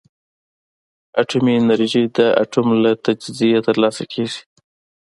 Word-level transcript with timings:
اټومي 1.21 1.53
انرژي 1.61 2.03
د 2.17 2.19
اتوم 2.43 2.67
له 2.83 2.91
تجزیې 3.05 3.59
ترلاسه 3.67 4.03
کېږي. 4.13 4.41